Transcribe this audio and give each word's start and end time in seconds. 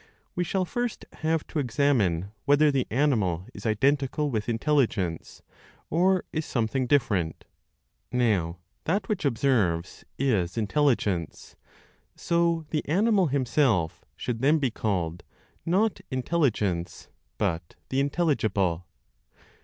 We 0.33 0.43
shall 0.43 0.65
first 0.65 1.05
have 1.13 1.45
to 1.45 1.59
examine 1.59 2.31
whether 2.45 2.71
the 2.71 2.87
animal 2.89 3.45
is 3.53 3.67
identical 3.67 4.31
with 4.31 4.49
intelligence, 4.49 5.43
or 5.91 6.25
is 6.33 6.43
something 6.43 6.87
different. 6.87 7.45
Now 8.11 8.57
that 8.85 9.07
which 9.07 9.25
observes 9.25 10.03
is 10.17 10.57
intelligence; 10.57 11.55
so 12.15 12.65
the 12.71 12.83
Animal 12.89 13.27
himself 13.27 14.03
should 14.17 14.41
then 14.41 14.57
be 14.57 14.71
called, 14.71 15.21
not 15.67 16.01
intelligence, 16.09 17.09
but 17.37 17.75
the 17.89 17.99
intelligible. 17.99 18.87